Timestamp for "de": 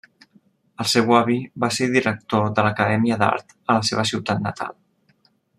2.61-2.65